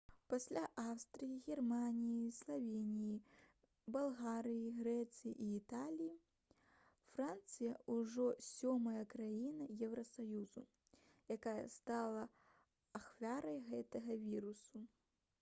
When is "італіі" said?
5.57-6.15